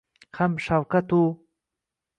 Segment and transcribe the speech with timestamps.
[0.37, 1.21] Ham shafqatu